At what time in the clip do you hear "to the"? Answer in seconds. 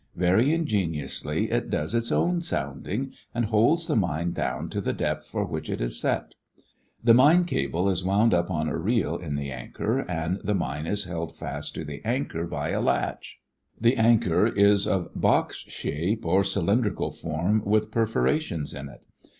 4.69-4.93, 11.75-12.01